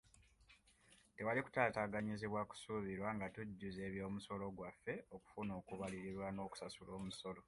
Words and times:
Tewali 1.15 1.41
kutaataaganyizibwa 1.45 2.41
kusuubirwa 2.49 3.09
nga 3.15 3.27
tujjuza 3.33 3.81
eby'omusolo 3.89 4.45
gwaffe, 4.57 4.93
okufuna 5.15 5.51
okubalirirwa 5.59 6.27
n'okusaula 6.31 6.91
omusolo. 6.99 7.39